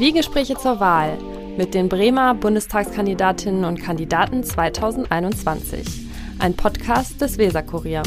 [0.00, 1.18] Zwiegespräche zur Wahl
[1.56, 6.08] mit den Bremer Bundestagskandidatinnen und Kandidaten 2021.
[6.38, 8.02] Ein Podcast des Weserkurier.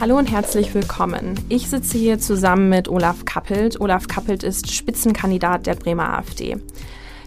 [0.00, 1.34] Hallo und herzlich willkommen.
[1.48, 3.80] Ich sitze hier zusammen mit Olaf Kappelt.
[3.80, 6.56] Olaf Kappelt ist Spitzenkandidat der Bremer AfD.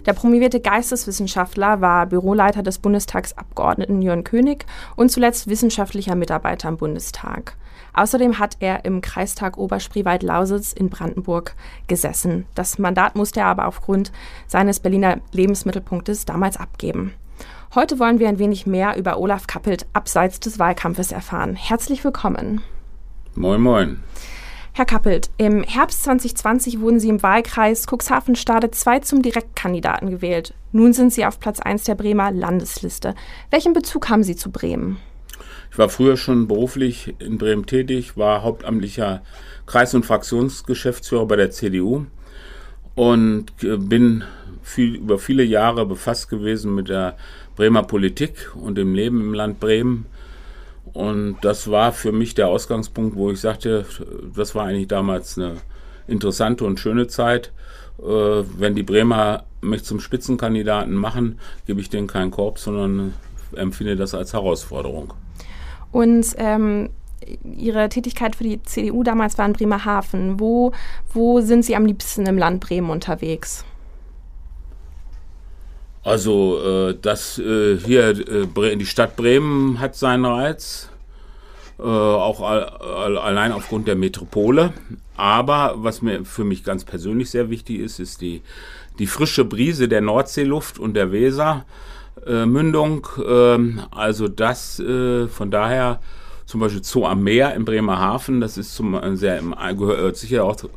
[0.06, 4.66] Der promovierte Geisteswissenschaftler war Büroleiter des Bundestagsabgeordneten Jörn König
[4.96, 7.56] und zuletzt wissenschaftlicher Mitarbeiter im Bundestag.
[7.94, 11.55] Außerdem hat er im Kreistag Oberspreewald-Lausitz in Brandenburg
[11.88, 12.46] gesessen.
[12.55, 14.12] Das Mandat musste er aber aufgrund
[14.48, 17.13] seines Berliner Lebensmittelpunktes damals abgeben.
[17.76, 21.55] Heute wollen wir ein wenig mehr über Olaf Kappelt abseits des Wahlkampfes erfahren.
[21.55, 22.62] Herzlich willkommen.
[23.35, 24.04] Moin, moin.
[24.76, 30.55] Herr Kappelt, im Herbst 2020 wurden Sie im Wahlkreis Cuxhaven-Stade 2 zum Direktkandidaten gewählt.
[30.72, 33.13] Nun sind Sie auf Platz 1 der Bremer Landesliste.
[33.52, 34.98] Welchen Bezug haben Sie zu Bremen?
[35.70, 39.22] Ich war früher schon beruflich in Bremen tätig, war hauptamtlicher
[39.68, 42.08] Kreis- und Fraktionsgeschäftsführer bei der CDU
[42.96, 44.24] und äh, bin
[44.63, 47.16] viel, über viele Jahre befasst gewesen mit der
[47.55, 50.07] Bremer Politik und dem Leben im Land Bremen.
[50.94, 53.86] Und das war für mich der Ausgangspunkt, wo ich sagte,
[54.36, 55.55] das war eigentlich damals eine
[56.08, 57.52] interessante und schöne Zeit.
[58.00, 63.13] Äh, wenn die Bremer mich zum Spitzenkandidaten machen, gebe ich denen keinen Korb, sondern
[63.55, 65.13] empfinde das als Herausforderung.
[65.91, 66.90] Und ähm,
[67.44, 70.40] Ihre Tätigkeit für die CDU damals war in Bremerhaven.
[70.40, 70.74] Wo,
[71.13, 73.63] wo sind Sie am liebsten im Land Bremen unterwegs?
[76.03, 80.90] Also äh, das äh, hier äh, die Stadt Bremen hat seinen Reiz,
[81.79, 84.73] äh, auch all, allein aufgrund der Metropole.
[85.16, 88.41] Aber was mir für mich ganz persönlich sehr wichtig ist, ist die
[89.00, 93.07] die frische Brise der Nordseeluft und der Wesermündung.
[93.25, 96.00] Ähm, also das äh, von daher
[96.45, 99.41] zum Beispiel Zoo am Meer in Bremerhaven, das ist zum sehr
[99.75, 100.69] gehört sicher auch zu,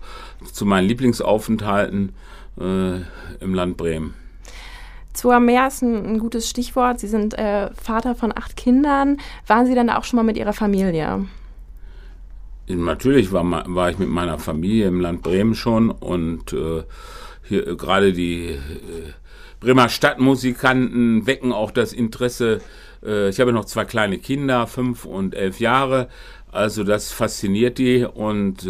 [0.53, 2.13] zu meinen Lieblingsaufenthalten
[2.59, 3.01] äh,
[3.41, 4.15] im Land Bremen.
[5.17, 7.01] Zoo am Meer ist ein, ein gutes Stichwort.
[7.01, 9.19] Sie sind äh, Vater von acht Kindern.
[9.47, 11.27] Waren Sie dann auch schon mal mit Ihrer Familie?
[12.69, 16.83] Natürlich war, war ich mit meiner Familie im Land Bremen schon und äh,
[17.45, 18.59] hier äh, gerade die äh,
[19.61, 22.61] Bremer Stadtmusikanten wecken auch das Interesse.
[23.05, 26.09] Äh, ich habe noch zwei kleine Kinder, fünf und elf Jahre.
[26.51, 28.67] Also das fasziniert die und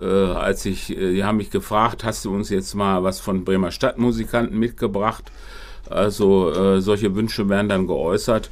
[0.00, 3.44] äh, als ich, äh, die haben mich gefragt, hast du uns jetzt mal was von
[3.44, 5.30] Bremer Stadtmusikanten mitgebracht?
[5.88, 8.50] Also äh, solche Wünsche werden dann geäußert.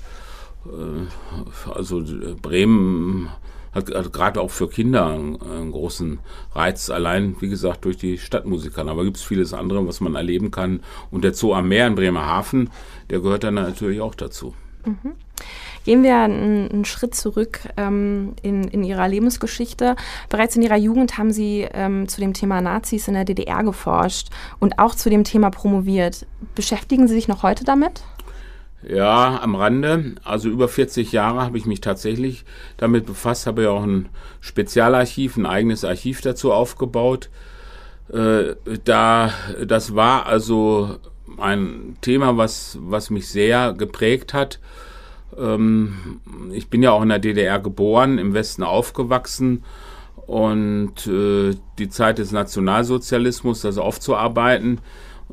[0.67, 2.03] Äh, also
[2.41, 3.31] Bremen
[3.73, 6.19] hat, hat gerade auch für Kinder einen, einen, großen
[6.55, 8.87] Reiz, allein, wie gesagt, durch die Stadtmusiker.
[8.87, 10.81] Aber gibt es vieles andere, was man erleben kann.
[11.11, 12.71] Und der Zoo am Meer in Bremerhaven,
[13.11, 14.55] der gehört dann natürlich auch dazu.
[14.85, 15.13] Mhm.
[15.87, 19.95] Gehen wir einen, einen Schritt zurück ähm, in, in, Ihrer Lebensgeschichte.
[20.29, 24.31] Bereits in Ihrer Jugend haben Sie ähm, zu dem Thema Nazis in der DDR geforscht
[24.59, 26.27] und auch zu dem Thema promoviert.
[26.57, 28.03] Beschäftigen Sie sich noch heute damit?
[28.83, 30.17] Ja, am Rande.
[30.25, 32.45] Also über 40 Jahre habe ich mich tatsächlich
[32.79, 34.09] damit befasst, habe ja auch ein
[34.41, 37.31] Spezialarchiv, ein eigenes Archiv dazu aufgebaut.
[38.13, 39.31] Äh, da,
[39.65, 40.97] das war also
[41.39, 44.59] ein Thema, was, was mich sehr geprägt hat.
[45.39, 46.21] Ähm,
[46.53, 49.65] ich bin ja auch in der DDR geboren, im Westen aufgewachsen.
[50.27, 54.81] Und äh, die Zeit des Nationalsozialismus, das aufzuarbeiten,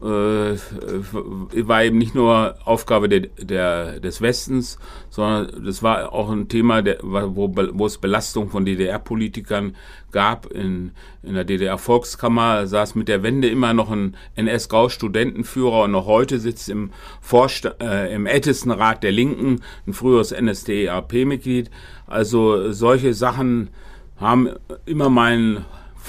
[0.03, 4.77] war eben nicht nur Aufgabe der, der, des Westens,
[5.09, 9.77] sondern das war auch ein Thema, der, wo, wo es Belastung von DDR-Politikern
[10.11, 10.47] gab.
[10.47, 10.91] In,
[11.23, 16.67] in der DDR-Volkskammer saß mit der Wende immer noch ein NS-Grau-Studentenführer und noch heute sitzt
[16.67, 16.91] im,
[17.21, 21.71] Vorsta äh, im Ältestenrat der Linken ein früheres NSDAP-Mitglied.
[22.07, 23.69] Also solche Sachen
[24.17, 24.49] haben
[24.85, 25.63] immer meinen,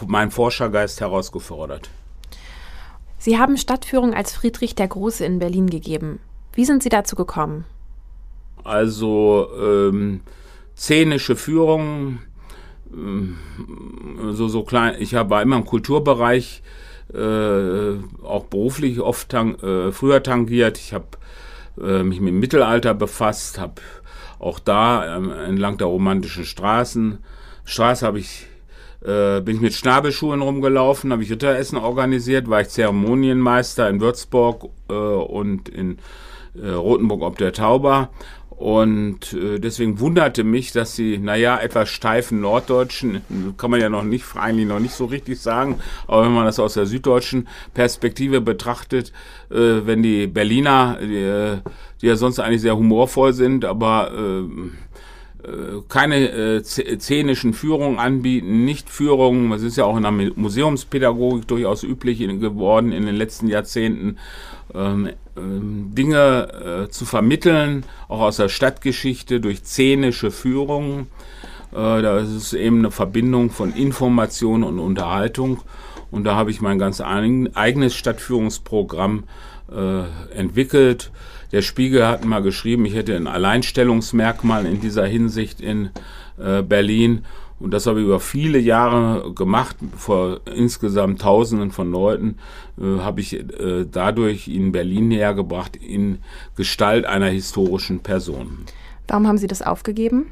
[0.05, 1.91] meinen Forschergeist herausgefordert.
[3.25, 6.19] Sie haben Stadtführung als Friedrich der Große in Berlin gegeben.
[6.53, 7.65] Wie sind Sie dazu gekommen?
[8.65, 10.21] Also ähm,
[10.77, 12.19] szenische Führung,
[12.93, 13.39] ähm,
[14.33, 14.97] so, so klein.
[14.99, 16.63] Ich habe immer im Kulturbereich
[17.15, 20.77] äh, auch beruflich oft tang, äh, früher tangiert.
[20.77, 21.07] Ich habe
[21.81, 23.81] äh, mich mit dem Mittelalter befasst, habe
[24.39, 27.21] auch da ähm, entlang der romantischen Straßen
[27.65, 28.47] Straße habe ich
[29.05, 34.71] äh, bin ich mit Schnabelschuhen rumgelaufen, habe ich Ritteressen organisiert, war ich Zeremonienmeister in Würzburg
[34.89, 35.99] äh, und in
[36.61, 38.11] äh, Rothenburg ob der Tauber.
[38.57, 43.21] Und äh, deswegen wunderte mich, dass die, naja, etwas steifen Norddeutschen,
[43.57, 46.61] kann man ja noch nicht, eigentlich noch nicht so richtig sagen, aber wenn man das
[46.61, 49.13] aus der süddeutschen Perspektive betrachtet,
[49.51, 51.57] äh, wenn die Berliner, die, äh,
[52.01, 54.45] die ja sonst eigentlich sehr humorvoll sind, aber äh,
[55.89, 61.83] keine äh, szenischen Führungen anbieten, nicht Führungen, das ist ja auch in der Museumspädagogik durchaus
[61.83, 64.19] üblich geworden in den letzten Jahrzehnten,
[64.75, 71.09] ähm, ähm, Dinge äh, zu vermitteln, auch aus der Stadtgeschichte durch szenische Führungen.
[71.73, 75.61] Äh, da ist es eben eine Verbindung von Information und Unterhaltung.
[76.15, 79.25] Und da habe ich mein ganz eigenes Stadtführungsprogramm
[79.69, 81.11] äh, entwickelt.
[81.51, 85.91] Der Spiegel hat mal geschrieben, ich hätte ein Alleinstellungsmerkmal in dieser Hinsicht in
[86.39, 87.25] äh, Berlin.
[87.59, 89.77] Und das habe ich über viele Jahre gemacht.
[89.97, 92.37] Vor insgesamt Tausenden von Leuten
[92.81, 96.19] äh, habe ich äh, dadurch in Berlin näher gebracht in
[96.55, 98.67] Gestalt einer historischen Person.
[99.09, 100.27] Warum haben Sie das aufgegeben?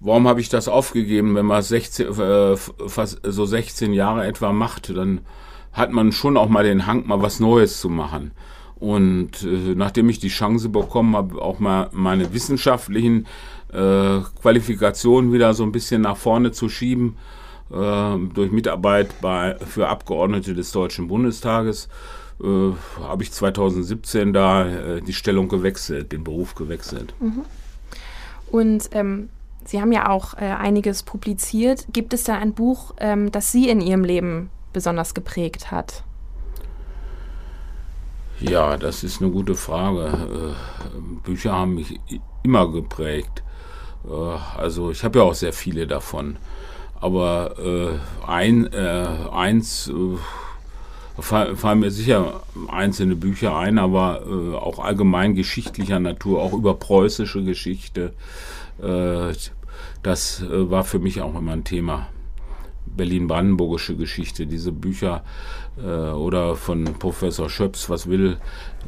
[0.00, 1.34] Warum habe ich das aufgegeben?
[1.34, 5.20] Wenn man 16, äh, fast so 16 Jahre etwa macht, dann
[5.72, 8.32] hat man schon auch mal den Hang, mal was Neues zu machen.
[8.76, 13.26] Und äh, nachdem ich die Chance bekommen habe, auch mal meine wissenschaftlichen
[13.72, 17.16] äh, Qualifikationen wieder so ein bisschen nach vorne zu schieben,
[17.70, 21.88] äh, durch Mitarbeit bei, für Abgeordnete des Deutschen Bundestages,
[22.42, 22.72] äh,
[23.02, 27.14] habe ich 2017 da äh, die Stellung gewechselt, den Beruf gewechselt.
[27.18, 27.44] Mhm.
[28.50, 29.30] Und ähm,
[29.66, 31.86] Sie haben ja auch äh, einiges publiziert.
[31.92, 36.04] Gibt es da ein Buch, ähm, das Sie in Ihrem Leben besonders geprägt hat?
[38.38, 40.54] Ja, das ist eine gute Frage.
[40.54, 41.98] Äh, Bücher haben mich
[42.42, 43.42] immer geprägt.
[44.08, 44.12] Äh,
[44.56, 46.36] also ich habe ja auch sehr viele davon.
[47.00, 49.92] Aber äh, ein, eins
[51.18, 54.22] fallen mir sicher einzelne Bücher ein, aber
[54.60, 58.14] auch allgemein geschichtlicher Natur, auch über preußische Geschichte.
[60.02, 62.08] Das äh, war für mich auch immer ein Thema.
[62.86, 65.22] Berlin-Brandenburgische Geschichte, diese Bücher
[65.76, 68.38] äh, oder von Professor Schöps, was will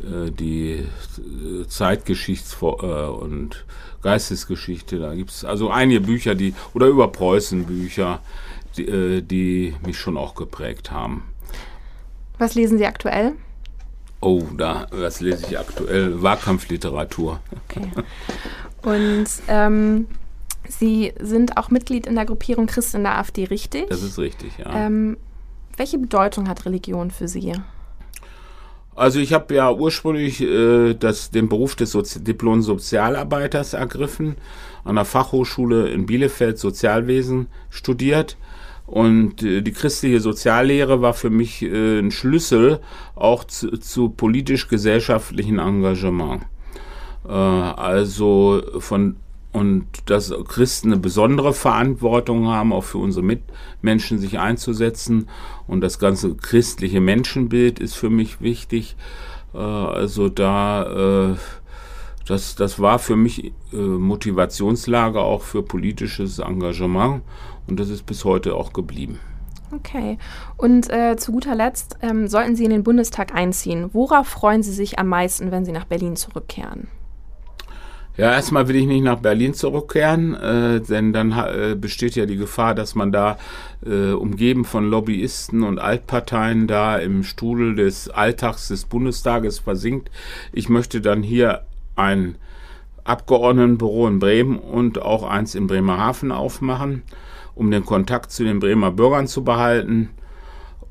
[0.02, 3.66] äh, die äh, Zeitgeschichts- äh, und
[4.02, 8.20] Geistesgeschichte, da gibt es also einige Bücher, die, oder über Preußen Bücher,
[8.76, 11.24] die, äh, die mich schon auch geprägt haben.
[12.38, 13.32] Was lesen Sie aktuell?
[14.20, 16.22] Oh, da, was lese ich aktuell?
[16.22, 17.40] Wahlkampfliteratur.
[17.68, 17.88] Okay.
[18.82, 20.06] Und ähm,
[20.68, 23.88] Sie sind auch Mitglied in der Gruppierung Christ in der AfD, richtig?
[23.88, 24.86] Das ist richtig, ja.
[24.86, 25.16] Ähm,
[25.76, 27.52] welche Bedeutung hat Religion für Sie?
[28.98, 34.34] Also ich habe ja ursprünglich äh, das, den Beruf des Sozi Diplom-Sozialarbeiters ergriffen,
[34.82, 38.36] an der Fachhochschule in Bielefeld Sozialwesen studiert.
[38.86, 42.80] Und äh, die christliche Soziallehre war für mich äh, ein Schlüssel
[43.14, 46.42] auch zu, zu politisch-gesellschaftlichen Engagement.
[47.24, 49.16] Äh, also von
[49.52, 55.28] und dass Christen eine besondere Verantwortung haben, auch für unsere Mitmenschen sich einzusetzen.
[55.66, 58.96] Und das ganze christliche Menschenbild ist für mich wichtig.
[59.54, 61.36] Äh, also da, äh,
[62.26, 67.22] das, das war für mich äh, Motivationslage auch für politisches Engagement.
[67.66, 69.18] Und das ist bis heute auch geblieben.
[69.74, 70.16] Okay.
[70.56, 70.86] Und
[71.18, 75.08] zu guter Letzt, ähm, sollten Sie in den Bundestag einziehen, worauf freuen Sie sich am
[75.08, 76.88] meisten, wenn Sie nach Berlin zurückkehren?
[78.18, 82.36] Ja, erstmal will ich nicht nach Berlin zurückkehren, äh, denn dann äh, besteht ja die
[82.36, 83.38] Gefahr, dass man da
[83.86, 90.10] äh, umgeben von Lobbyisten und Altparteien da im Strudel des Alltags des Bundestages versinkt.
[90.52, 91.62] Ich möchte dann hier
[91.94, 92.34] ein
[93.04, 97.04] Abgeordnetenbüro in Bremen und auch eins in Bremerhaven aufmachen,
[97.54, 100.10] um den Kontakt zu den Bremer Bürgern zu behalten.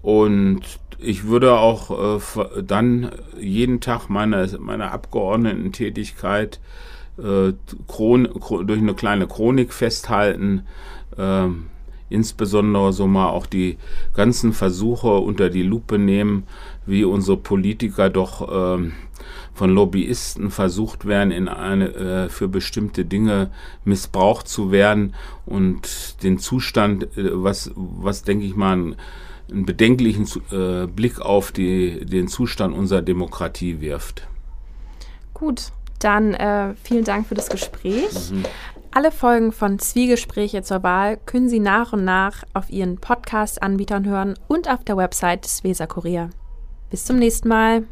[0.01, 0.61] Und
[0.97, 6.61] ich würde auch äh, dann jeden Tag meine, meine Abgeordnetentätigkeit
[7.17, 7.53] äh,
[7.87, 8.29] Chron
[8.65, 10.63] durch eine kleine Chronik festhalten.
[11.17, 11.47] Äh,
[12.09, 13.77] insbesondere so mal auch die
[14.13, 16.43] ganzen Versuche unter die Lupe nehmen,
[16.85, 18.91] wie unsere Politiker doch äh,
[19.53, 23.49] von Lobbyisten versucht werden, in eine, äh, für bestimmte Dinge
[23.83, 28.95] missbraucht zu werden und den Zustand, äh, was, was denke ich mal, einen,
[29.51, 34.27] einen bedenklichen äh, Blick auf die, den Zustand unserer Demokratie wirft.
[35.33, 38.31] Gut, dann äh, vielen Dank für das Gespräch.
[38.31, 38.45] Mhm.
[38.91, 44.33] Alle Folgen von Zwiegespräche zur Wahl können Sie nach und nach auf Ihren Podcast-Anbietern hören
[44.47, 46.29] und auf der Website des Weser Kurier.
[46.89, 47.83] Bis zum nächsten Mal.